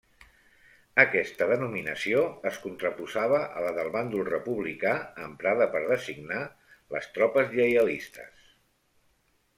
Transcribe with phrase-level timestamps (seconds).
[1.01, 4.95] Aquesta denominació es contraposava a la del bàndol republicà
[5.27, 6.41] emprada per designar
[6.97, 8.53] les tropes lleialistes.